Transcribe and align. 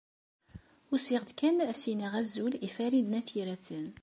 Usiɣ-d 0.93 1.29
kan 1.39 1.61
ad 1.63 1.69
as-iniɣ 1.73 2.13
azul 2.21 2.53
i 2.65 2.69
Farid 2.75 3.07
n 3.09 3.17
At 3.19 3.29
Yiraten. 3.35 3.87